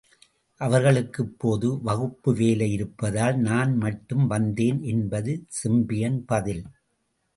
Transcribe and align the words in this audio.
அவர்களுக்கு 0.61 1.23
இப்போது 1.23 1.67
வகுப்ப 1.83 2.33
வேலை 2.33 2.71
இருப்பதால் 2.71 3.37
நான் 3.39 3.77
மட்டும் 3.77 4.25
வந்தேன் 4.27 4.81
என்பது 4.85 5.35
செம்பியன் 5.61 6.19
பதில். 6.25 6.65